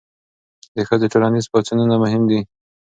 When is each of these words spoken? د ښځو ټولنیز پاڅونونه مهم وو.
د 0.75 0.77
ښځو 0.87 1.05
ټولنیز 1.13 1.45
پاڅونونه 1.51 1.95
مهم 2.03 2.21
وو. 2.29 2.39